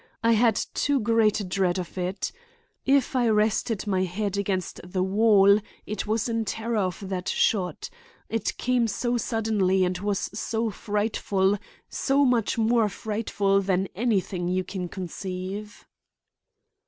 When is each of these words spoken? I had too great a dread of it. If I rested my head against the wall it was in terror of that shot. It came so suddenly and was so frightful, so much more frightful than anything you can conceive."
I 0.23 0.31
had 0.31 0.55
too 0.73 0.99
great 0.99 1.41
a 1.41 1.43
dread 1.43 1.77
of 1.77 1.95
it. 1.95 2.31
If 2.87 3.15
I 3.15 3.29
rested 3.29 3.85
my 3.85 4.01
head 4.03 4.35
against 4.35 4.81
the 4.83 5.03
wall 5.03 5.59
it 5.85 6.07
was 6.07 6.27
in 6.27 6.43
terror 6.43 6.77
of 6.79 7.07
that 7.09 7.29
shot. 7.29 7.87
It 8.27 8.57
came 8.57 8.87
so 8.87 9.17
suddenly 9.17 9.85
and 9.85 9.99
was 9.99 10.31
so 10.33 10.71
frightful, 10.71 11.59
so 11.87 12.25
much 12.25 12.57
more 12.57 12.89
frightful 12.89 13.61
than 13.61 13.87
anything 13.93 14.47
you 14.47 14.63
can 14.63 14.87
conceive." 14.89 15.85